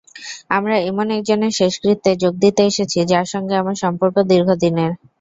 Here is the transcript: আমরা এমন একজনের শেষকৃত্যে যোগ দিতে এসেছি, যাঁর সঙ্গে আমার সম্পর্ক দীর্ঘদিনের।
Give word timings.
আমরা 0.49 0.75
এমন 0.89 1.07
একজনের 1.17 1.53
শেষকৃত্যে 1.59 2.11
যোগ 2.21 2.33
দিতে 2.43 2.61
এসেছি, 2.69 2.97
যাঁর 3.11 3.27
সঙ্গে 3.33 3.55
আমার 3.57 3.75
সম্পর্ক 3.83 4.15
দীর্ঘদিনের। 4.31 4.91